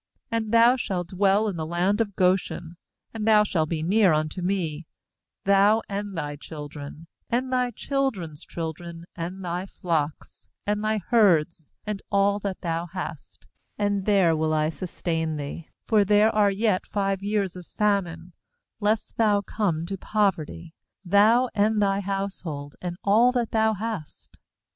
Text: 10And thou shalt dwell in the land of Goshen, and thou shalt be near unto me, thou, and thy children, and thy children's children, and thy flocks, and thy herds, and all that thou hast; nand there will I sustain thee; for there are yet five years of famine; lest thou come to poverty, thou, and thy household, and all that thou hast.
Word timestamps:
10And 0.33 0.49
thou 0.49 0.75
shalt 0.77 1.09
dwell 1.09 1.47
in 1.47 1.57
the 1.57 1.63
land 1.67 2.01
of 2.01 2.15
Goshen, 2.15 2.75
and 3.13 3.27
thou 3.27 3.43
shalt 3.43 3.69
be 3.69 3.83
near 3.83 4.13
unto 4.13 4.41
me, 4.41 4.87
thou, 5.45 5.83
and 5.87 6.17
thy 6.17 6.35
children, 6.37 7.05
and 7.29 7.53
thy 7.53 7.69
children's 7.69 8.43
children, 8.43 9.05
and 9.15 9.45
thy 9.45 9.67
flocks, 9.67 10.49
and 10.65 10.83
thy 10.83 10.97
herds, 11.09 11.71
and 11.85 12.01
all 12.11 12.39
that 12.39 12.61
thou 12.61 12.87
hast; 12.87 13.45
nand 13.77 14.05
there 14.07 14.35
will 14.35 14.55
I 14.55 14.69
sustain 14.69 15.35
thee; 15.35 15.67
for 15.85 16.03
there 16.03 16.33
are 16.33 16.49
yet 16.49 16.87
five 16.87 17.21
years 17.21 17.55
of 17.55 17.67
famine; 17.67 18.33
lest 18.79 19.17
thou 19.17 19.41
come 19.41 19.85
to 19.85 19.99
poverty, 19.99 20.73
thou, 21.05 21.47
and 21.53 21.79
thy 21.79 21.99
household, 21.99 22.75
and 22.81 22.97
all 23.03 23.31
that 23.33 23.51
thou 23.51 23.75
hast. 23.75 24.39